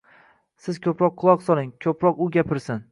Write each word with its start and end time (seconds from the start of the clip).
Siz 0.67 0.79
ko‘proq 0.85 1.15
quloq 1.25 1.47
soling, 1.51 1.71
ko‘proq 1.87 2.27
u 2.27 2.35
gapirsin. 2.39 2.79